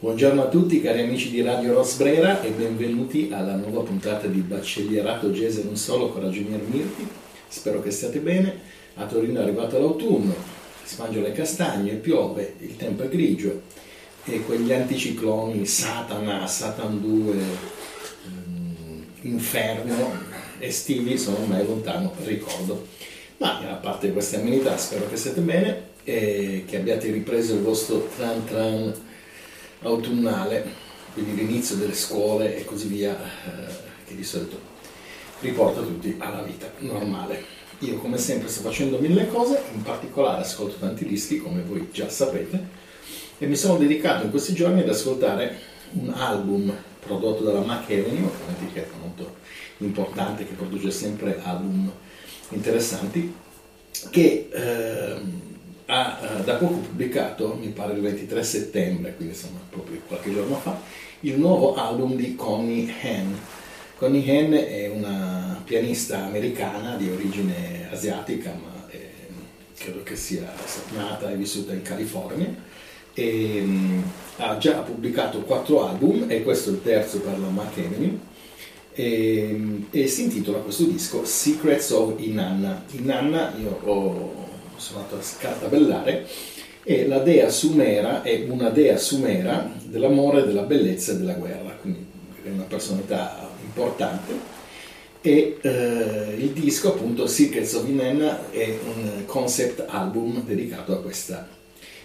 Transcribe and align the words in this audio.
Buongiorno 0.00 0.44
a 0.44 0.48
tutti 0.48 0.80
cari 0.80 1.00
amici 1.00 1.28
di 1.28 1.42
Radio 1.42 1.74
Rosbrera 1.74 2.40
e 2.40 2.50
benvenuti 2.50 3.30
alla 3.32 3.56
nuova 3.56 3.80
puntata 3.80 4.28
di 4.28 4.38
Baccellierato 4.38 5.30
Jazz 5.30 5.56
e 5.56 5.64
non 5.64 5.74
solo 5.76 6.10
con 6.10 6.22
Ragionier 6.22 6.60
Mirti. 6.60 7.04
Spero 7.48 7.82
che 7.82 7.90
stiate 7.90 8.20
bene. 8.20 8.60
A 8.94 9.06
Torino 9.06 9.40
è 9.40 9.42
arrivato 9.42 9.76
l'autunno, 9.76 10.36
si 10.84 10.94
mangiano 11.00 11.26
le 11.26 11.32
castagne, 11.32 11.94
piove, 11.94 12.54
il 12.60 12.76
tempo 12.76 13.02
è 13.02 13.08
grigio 13.08 13.62
e 14.22 14.44
quegli 14.44 14.72
anticicloni 14.72 15.66
Satana, 15.66 16.46
Satan 16.46 17.00
2, 17.00 17.34
mm, 18.28 19.02
Inferno 19.22 20.12
estivi 20.60 21.18
sono 21.18 21.38
ormai 21.40 21.66
lontano 21.66 22.12
ricordo. 22.22 22.86
Ma 23.38 23.58
a 23.68 23.74
parte 23.74 24.12
queste 24.12 24.36
amenità 24.36 24.76
spero 24.76 25.08
che 25.08 25.16
siate 25.16 25.40
bene 25.40 25.86
e 26.04 26.62
che 26.68 26.76
abbiate 26.76 27.10
ripreso 27.10 27.54
il 27.54 27.62
vostro 27.62 28.08
tran 28.16 28.44
tran 28.44 29.06
autunnale, 29.82 30.64
quindi 31.12 31.34
l'inizio 31.34 31.76
delle 31.76 31.94
scuole 31.94 32.56
e 32.56 32.64
così 32.64 32.88
via, 32.88 33.16
eh, 33.16 33.72
che 34.06 34.14
di 34.14 34.24
solito 34.24 34.60
riporta 35.40 35.80
tutti 35.80 36.14
alla 36.18 36.42
vita 36.42 36.70
normale. 36.78 37.56
Io 37.80 37.96
come 37.98 38.18
sempre 38.18 38.48
sto 38.48 38.62
facendo 38.62 38.98
mille 38.98 39.28
cose, 39.28 39.62
in 39.72 39.82
particolare 39.82 40.42
ascolto 40.42 40.76
tanti 40.78 41.06
dischi, 41.06 41.38
come 41.38 41.62
voi 41.62 41.88
già 41.92 42.08
sapete, 42.08 42.86
e 43.38 43.46
mi 43.46 43.54
sono 43.54 43.78
dedicato 43.78 44.24
in 44.24 44.30
questi 44.30 44.52
giorni 44.52 44.80
ad 44.80 44.88
ascoltare 44.88 45.56
un 45.92 46.10
album 46.10 46.74
prodotto 46.98 47.44
dalla 47.44 47.60
Mac 47.60 47.84
Avenue, 47.84 48.30
un'etichetta 48.46 48.96
molto 49.00 49.36
importante 49.78 50.44
che 50.44 50.54
produce 50.54 50.90
sempre 50.90 51.40
album 51.42 51.90
interessanti, 52.50 53.32
che 54.10 54.48
eh, 54.50 55.20
ha 55.90 56.18
eh, 56.20 56.44
da 56.44 56.54
poco 56.54 56.74
pubblicato, 56.74 57.56
mi 57.58 57.68
pare 57.68 57.94
il 57.94 58.00
23 58.00 58.42
settembre, 58.42 59.14
quindi 59.14 59.34
insomma 59.34 59.58
proprio 59.70 60.00
qualche 60.06 60.32
giorno 60.32 60.56
fa, 60.56 60.78
il 61.20 61.38
nuovo 61.38 61.74
album 61.74 62.14
di 62.14 62.34
Connie 62.34 62.92
Henn. 63.00 63.32
Connie 63.96 64.24
Henn 64.24 64.52
è 64.52 64.88
una 64.88 65.60
pianista 65.64 66.24
americana 66.24 66.96
di 66.96 67.08
origine 67.08 67.88
asiatica, 67.90 68.50
ma 68.50 68.86
è, 68.88 68.96
eh, 68.96 69.28
credo 69.78 70.02
che 70.02 70.14
sia 70.14 70.52
nata 70.94 71.30
e 71.30 71.36
vissuta 71.36 71.72
in 71.72 71.82
California. 71.82 72.66
E, 73.14 73.60
um, 73.62 74.02
ha 74.36 74.58
già 74.58 74.80
pubblicato 74.80 75.40
quattro 75.40 75.88
album 75.88 76.26
e 76.28 76.42
questo 76.42 76.70
è 76.70 76.72
il 76.74 76.82
terzo 76.82 77.18
per 77.20 77.36
la 77.38 77.48
Avenue 77.48 78.16
e, 78.92 79.86
e 79.90 80.06
si 80.06 80.24
intitola 80.24 80.58
questo 80.58 80.84
disco 80.84 81.24
Secrets 81.24 81.90
of 81.90 82.14
Inanna. 82.18 82.84
Inanna 82.92 83.54
io 83.58 83.80
ho 83.82 84.47
sono 84.78 85.00
andato 85.00 85.16
a 85.16 85.22
scartabellare, 85.22 86.26
e 86.82 87.06
la 87.06 87.18
dea 87.18 87.50
sumera 87.50 88.22
è 88.22 88.46
una 88.48 88.70
dea 88.70 88.96
sumera 88.96 89.70
dell'amore, 89.84 90.46
della 90.46 90.62
bellezza 90.62 91.12
e 91.12 91.16
della 91.16 91.34
guerra, 91.34 91.76
quindi 91.80 92.06
è 92.42 92.48
una 92.48 92.62
personalità 92.62 93.46
importante. 93.62 94.56
E 95.20 95.58
eh, 95.60 96.34
il 96.38 96.50
disco, 96.50 96.88
appunto, 96.88 97.26
Secrets 97.26 97.74
of 97.74 97.86
Inanna, 97.88 98.50
è 98.50 98.78
un 98.84 99.24
concept 99.26 99.84
album 99.86 100.42
dedicato 100.44 100.92
a 100.92 101.02
questa 101.02 101.46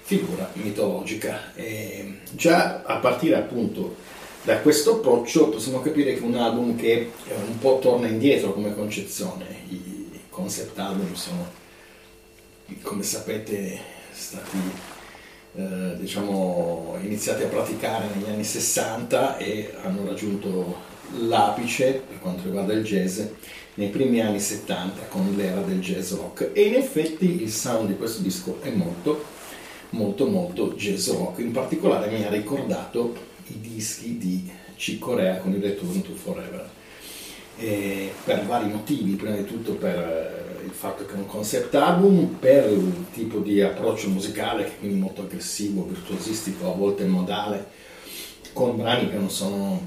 figura 0.00 0.48
mitologica. 0.54 1.52
E 1.54 2.20
già 2.32 2.82
a 2.82 2.96
partire 2.96 3.36
appunto 3.36 3.96
da 4.42 4.60
questo 4.60 4.96
approccio 4.96 5.50
possiamo 5.50 5.80
capire 5.82 6.14
che 6.14 6.22
un 6.22 6.36
album 6.36 6.76
che 6.76 7.10
un 7.46 7.58
po' 7.58 7.78
torna 7.82 8.06
indietro 8.06 8.54
come 8.54 8.74
concezione. 8.74 9.44
I 9.68 10.08
concept 10.30 10.78
album 10.78 11.12
sono 11.14 11.58
come 12.82 13.02
sapete, 13.02 13.78
stati 14.12 14.58
eh, 15.54 15.96
diciamo, 15.98 16.96
iniziati 17.02 17.42
a 17.42 17.48
praticare 17.48 18.06
negli 18.14 18.28
anni 18.28 18.44
60 18.44 19.36
e 19.38 19.74
hanno 19.82 20.06
raggiunto 20.06 20.88
l'apice 21.18 22.02
per 22.08 22.20
quanto 22.20 22.44
riguarda 22.44 22.72
il 22.72 22.84
jazz 22.84 23.20
nei 23.74 23.88
primi 23.88 24.20
anni 24.20 24.38
70 24.38 25.06
con 25.06 25.34
l'era 25.36 25.60
del 25.62 25.80
jazz 25.80 26.12
rock. 26.12 26.50
E 26.52 26.62
in 26.62 26.74
effetti 26.74 27.42
il 27.42 27.50
sound 27.50 27.88
di 27.88 27.96
questo 27.96 28.22
disco 28.22 28.58
è 28.62 28.70
molto 28.70 29.38
molto 29.90 30.26
molto 30.26 30.74
jazz 30.74 31.08
rock. 31.08 31.40
In 31.40 31.52
particolare 31.52 32.10
mi 32.10 32.24
ha 32.24 32.30
ricordato 32.30 33.14
i 33.46 33.60
dischi 33.60 34.18
di 34.18 34.48
Chick 34.76 34.98
Corea 34.98 35.38
con 35.38 35.52
il 35.52 35.62
Return 35.62 36.02
to 36.02 36.14
Forever. 36.14 36.68
E 37.58 38.12
per 38.24 38.46
vari 38.46 38.70
motivi 38.70 39.14
prima 39.14 39.36
di 39.36 39.44
tutto 39.44 39.74
per 39.74 40.19
fatto 40.80 41.04
che 41.04 41.12
è 41.12 41.16
un 41.16 41.26
concept 41.26 41.74
album 41.74 42.36
per 42.40 42.70
il 42.72 43.04
tipo 43.12 43.40
di 43.40 43.60
approccio 43.60 44.08
musicale 44.08 44.64
che 44.64 44.70
è 44.70 44.78
quindi 44.78 44.98
molto 44.98 45.20
aggressivo, 45.20 45.84
virtuosistico, 45.84 46.72
a 46.72 46.74
volte 46.74 47.04
modale, 47.04 47.66
con 48.54 48.78
brani 48.78 49.10
che 49.10 49.16
non 49.16 49.28
sono 49.28 49.86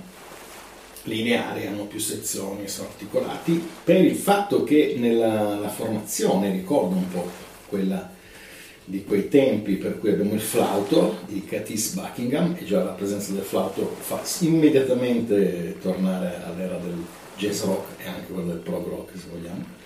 lineari, 1.06 1.66
hanno 1.66 1.86
più 1.86 1.98
sezioni, 1.98 2.68
sono 2.68 2.90
articolati, 2.90 3.68
per 3.84 4.06
il 4.06 4.16
fatto 4.16 4.64
che 4.64 4.94
nella 5.00 5.68
formazione 5.68 6.52
ricorda 6.52 6.94
un 6.94 7.10
po' 7.10 7.28
quella 7.70 8.12
di 8.86 9.04
quei 9.04 9.30
tempi 9.30 9.78
per 9.78 9.98
cui 9.98 10.12
abbiamo 10.12 10.36
il 10.36 10.42
flauto 10.42 11.22
di 11.26 11.44
Catis 11.44 11.94
Buckingham 11.94 12.56
e 12.60 12.66
già 12.66 12.84
la 12.84 12.92
presenza 12.92 13.32
del 13.32 13.42
flauto 13.42 13.96
fa 14.00 14.22
immediatamente 14.42 15.76
tornare 15.82 16.40
all'era 16.46 16.78
del 16.78 17.04
jazz 17.36 17.64
rock 17.64 18.00
e 18.00 18.08
anche 18.08 18.32
quella 18.32 18.50
del 18.50 18.62
prog 18.62 18.88
rock 18.88 19.18
se 19.18 19.26
vogliamo 19.32 19.82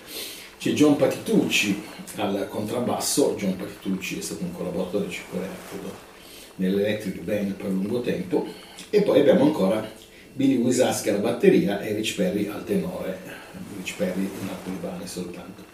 c'è 0.58 0.72
John 0.72 0.96
Patitucci 0.96 1.82
al 2.16 2.46
contrabbasso, 2.48 3.34
John 3.36 3.56
Patitucci 3.56 4.18
è 4.18 4.22
stato 4.22 4.42
un 4.42 4.52
collaboratore 4.52 5.06
di 5.06 5.12
Cicorea 5.12 5.48
nell'Electric 6.56 7.20
Band 7.20 7.52
per 7.52 7.70
lungo 7.70 8.00
tempo, 8.00 8.46
e 8.90 9.02
poi 9.02 9.20
abbiamo 9.20 9.44
ancora 9.44 9.88
Billy 10.32 10.56
Wisaschi 10.56 11.10
alla 11.10 11.18
batteria 11.18 11.80
e 11.80 11.94
Rich 11.94 12.16
Perry 12.16 12.48
al 12.48 12.64
tenore, 12.64 13.18
Rich 13.76 13.94
Perry 13.96 14.28
brani 14.80 15.06
soltanto. 15.06 15.64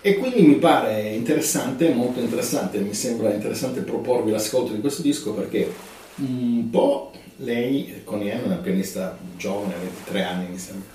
E 0.00 0.16
quindi 0.16 0.42
mi 0.42 0.56
pare 0.56 1.10
interessante, 1.10 1.90
molto 1.90 2.20
interessante, 2.20 2.78
mi 2.78 2.94
sembra 2.94 3.32
interessante 3.32 3.82
proporvi 3.82 4.30
l'ascolto 4.30 4.72
di 4.72 4.80
questo 4.80 5.00
disco 5.02 5.32
perché 5.32 5.72
un 6.16 6.68
po' 6.70 7.12
lei, 7.36 8.00
Connie 8.04 8.32
Anne, 8.32 8.42
è 8.42 8.46
una 8.46 8.56
pianista 8.56 9.16
giovane, 9.36 9.74
23 9.78 10.22
anni 10.22 10.48
mi 10.48 10.58
sembra, 10.58 10.88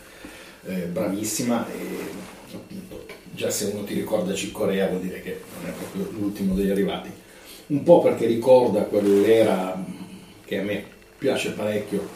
eh, 0.67 0.85
bravissima 0.85 1.67
e 1.71 2.55
appunto, 2.55 3.05
già 3.31 3.49
se 3.49 3.71
uno 3.73 3.83
ti 3.83 3.93
ricorda 3.93 4.33
Corea 4.51 4.87
vuol 4.87 5.01
dire 5.01 5.21
che 5.21 5.41
non 5.59 5.69
è 5.69 5.73
proprio 5.73 6.09
l'ultimo 6.19 6.53
degli 6.53 6.69
arrivati. 6.69 7.09
Un 7.67 7.83
po' 7.83 8.01
perché 8.01 8.25
ricorda 8.25 8.83
quell'era 8.83 9.83
che 10.45 10.59
a 10.59 10.63
me 10.63 10.83
piace 11.17 11.51
parecchio 11.51 12.07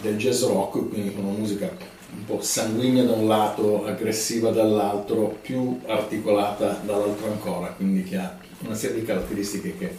del 0.00 0.16
jazz 0.16 0.42
rock, 0.44 0.88
quindi 0.88 1.12
con 1.14 1.24
una 1.24 1.38
musica 1.38 1.94
un 2.16 2.24
po' 2.24 2.40
sanguigna 2.40 3.02
da 3.02 3.12
un 3.12 3.26
lato, 3.26 3.84
aggressiva 3.84 4.50
dall'altro, 4.50 5.38
più 5.42 5.80
articolata 5.86 6.80
dall'altro 6.84 7.30
ancora, 7.30 7.68
quindi 7.68 8.04
che 8.04 8.16
ha 8.16 8.38
una 8.60 8.74
serie 8.74 9.00
di 9.00 9.06
caratteristiche 9.06 9.76
che 9.76 9.94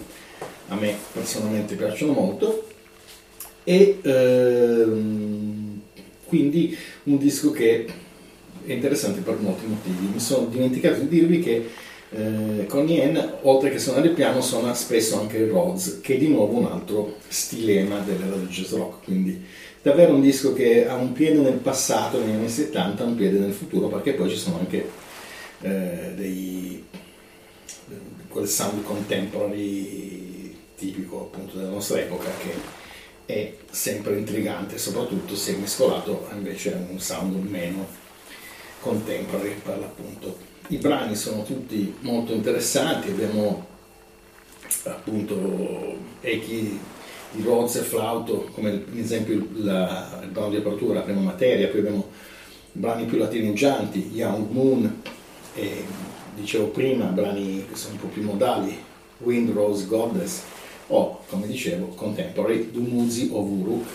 a 0.69 0.75
me 0.75 0.95
personalmente 1.11 1.75
piacciono 1.75 2.13
molto 2.13 2.67
e 3.63 3.99
ehm, 4.01 5.66
quindi 6.27 6.77
un 7.03 7.17
disco 7.17 7.51
che 7.51 7.85
è 8.65 8.71
interessante 8.73 9.21
per 9.21 9.37
molti 9.39 9.65
motivi. 9.65 10.09
Mi 10.13 10.19
sono 10.19 10.47
dimenticato 10.47 10.99
di 10.99 11.07
dirvi 11.07 11.39
che 11.39 11.69
eh, 12.09 12.65
Connie 12.67 13.03
Ann, 13.03 13.17
oltre 13.41 13.69
che 13.69 13.79
suonare 13.79 14.07
il 14.07 14.13
piano, 14.13 14.41
suona 14.41 14.73
spesso 14.73 15.19
anche 15.19 15.37
il 15.37 15.49
Rhodes, 15.49 15.99
che 16.01 16.15
è 16.15 16.17
di 16.17 16.27
nuovo 16.27 16.57
un 16.57 16.65
altro 16.65 17.17
stilema 17.27 17.99
dell'era 17.99 18.35
del 18.35 18.47
jazz 18.47 18.71
rock, 18.73 19.05
quindi 19.05 19.43
davvero 19.81 20.13
un 20.13 20.21
disco 20.21 20.53
che 20.53 20.87
ha 20.87 20.95
un 20.95 21.13
piede 21.13 21.39
nel 21.39 21.53
passato, 21.53 22.19
negli 22.19 22.35
anni 22.35 22.49
70, 22.49 23.03
un 23.03 23.15
piede 23.15 23.39
nel 23.39 23.53
futuro, 23.53 23.87
perché 23.87 24.13
poi 24.13 24.29
ci 24.29 24.37
sono 24.37 24.59
anche 24.59 24.89
eh, 25.61 26.13
dei, 26.15 26.83
quel 28.27 28.47
sound 28.47 28.83
contemporary 28.83 30.55
tipico 30.75 31.21
appunto 31.21 31.57
della 31.57 31.69
nostra 31.69 31.99
epoca 31.99 32.29
che 32.39 32.51
è 33.27 33.53
sempre 33.69 34.17
intrigante, 34.17 34.77
soprattutto 34.77 35.35
se 35.35 35.57
mescolato 35.57 36.29
invece 36.33 36.73
a 36.73 36.77
un 36.89 36.97
sound 36.97 37.35
meno 37.45 37.85
contemporary 38.79 39.53
per 39.61 39.77
l'appunto. 39.77 40.37
I 40.69 40.77
brani 40.77 41.13
sono 41.15 41.43
tutti 41.43 41.93
molto 41.99 42.31
interessanti, 42.31 43.09
abbiamo 43.09 43.67
appunto 44.83 45.97
echi 46.21 46.79
di 47.31 47.43
Rhodes 47.43 47.75
e 47.75 47.81
flauto, 47.81 48.49
come 48.53 48.71
ad 48.71 48.97
esempio 48.97 49.45
la, 49.55 50.21
il 50.23 50.29
brano 50.29 50.51
di 50.51 50.57
apertura, 50.57 50.99
la 50.99 51.01
prima 51.01 51.19
materia, 51.19 51.67
poi 51.67 51.79
abbiamo 51.79 52.09
brani 52.71 53.05
più 53.05 53.17
latineggianti, 53.17 54.11
Young 54.13 54.49
Moon 54.51 55.01
e 55.53 55.83
dicevo 56.33 56.67
prima 56.67 57.05
brani 57.07 57.65
che 57.67 57.75
sono 57.75 57.95
un 57.95 57.99
po' 57.99 58.07
più 58.07 58.23
modali, 58.23 58.77
Wind 59.17 59.51
Rose 59.51 59.85
Goddess 59.85 60.43
o 60.87 61.21
come 61.27 61.47
dicevo 61.47 61.87
Contemporary, 61.87 62.71
Dumuzi 62.71 63.29
o 63.31 63.41
Vuru, 63.41 63.85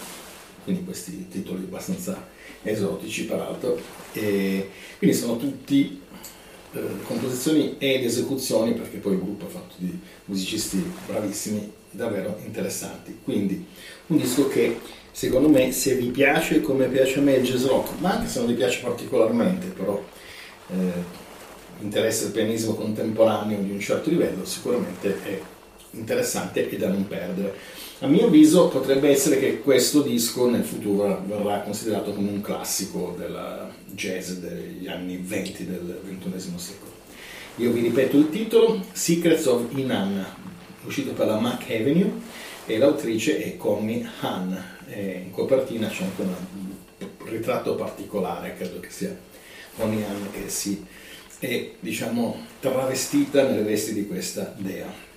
quindi 0.64 0.84
questi 0.84 1.28
titoli 1.28 1.64
abbastanza 1.64 2.28
esotici 2.62 3.24
peraltro, 3.24 3.80
e 4.12 4.70
quindi 4.98 5.16
sono 5.16 5.36
tutti 5.36 6.00
eh, 6.72 6.80
composizioni 7.04 7.76
ed 7.78 8.04
esecuzioni, 8.04 8.74
perché 8.74 8.98
poi 8.98 9.14
il 9.14 9.20
gruppo 9.20 9.46
è 9.46 9.50
fatto 9.50 9.74
di 9.78 9.98
musicisti 10.26 10.82
bravissimi, 11.06 11.72
davvero 11.90 12.38
interessanti. 12.44 13.18
Quindi 13.24 13.66
un 14.06 14.16
disco 14.16 14.48
che 14.48 14.78
secondo 15.10 15.48
me 15.48 15.72
se 15.72 15.96
vi 15.96 16.08
piace 16.08 16.60
come 16.60 16.86
piace 16.86 17.18
a 17.18 17.22
me 17.22 17.34
il 17.34 17.44
jazz 17.44 17.64
rock, 17.64 17.98
ma 17.98 18.12
anche 18.12 18.28
se 18.28 18.38
non 18.38 18.48
vi 18.48 18.54
piace 18.54 18.80
particolarmente, 18.80 19.66
però 19.66 20.02
eh, 20.68 21.20
interessa 21.80 22.26
il 22.26 22.32
pianismo 22.32 22.74
contemporaneo 22.74 23.58
di 23.60 23.70
un 23.70 23.80
certo 23.80 24.08
livello, 24.08 24.44
sicuramente 24.44 25.22
è 25.24 25.40
interessante 25.92 26.68
e 26.68 26.76
da 26.76 26.88
non 26.88 27.06
perdere. 27.06 27.54
A 28.00 28.06
mio 28.06 28.26
avviso 28.26 28.68
potrebbe 28.68 29.08
essere 29.10 29.38
che 29.38 29.60
questo 29.60 30.02
disco 30.02 30.50
nel 30.50 30.64
futuro 30.64 31.22
verrà 31.24 31.60
considerato 31.60 32.12
come 32.12 32.30
un 32.30 32.40
classico 32.40 33.14
della 33.16 33.70
jazz 33.92 34.32
degli 34.32 34.88
anni 34.88 35.18
20 35.18 35.66
del 35.66 36.00
XXI 36.04 36.52
secolo. 36.56 36.90
Io 37.56 37.70
vi 37.70 37.80
ripeto 37.80 38.16
il 38.16 38.30
titolo, 38.30 38.84
Secrets 38.92 39.46
of 39.46 39.66
Inanna, 39.76 40.34
uscito 40.84 41.12
per 41.12 41.26
la 41.26 41.38
Mac 41.38 41.64
Avenue 41.70 42.10
e 42.66 42.78
l'autrice 42.78 43.38
è 43.38 43.56
Connie 43.56 44.08
Han. 44.20 44.70
E 44.88 45.22
in 45.24 45.30
copertina 45.30 45.88
c'è 45.88 46.02
anche 46.02 46.22
un 46.22 46.34
ritratto 47.26 47.76
particolare, 47.76 48.56
credo 48.56 48.80
che 48.80 48.90
sia 48.90 49.16
Connie 49.76 50.04
Han 50.04 50.30
che 50.32 50.48
si 50.48 50.84
è 51.38 51.72
diciamo 51.78 52.46
travestita 52.58 53.46
nelle 53.46 53.62
vesti 53.62 53.92
di 53.92 54.06
questa 54.06 54.54
dea. 54.56 55.11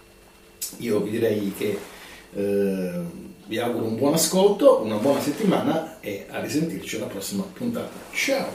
Io 0.77 0.99
vi 1.01 1.11
direi 1.11 1.53
che 1.57 1.79
eh, 2.33 3.01
vi 3.47 3.59
auguro 3.59 3.85
un 3.85 3.95
buon 3.95 4.13
ascolto, 4.13 4.81
una 4.83 4.97
buona 4.97 5.21
settimana 5.21 5.99
e 5.99 6.25
a 6.29 6.39
risentirci 6.39 6.97
alla 6.97 7.05
prossima 7.05 7.43
puntata. 7.43 7.91
Ciao! 8.11 8.47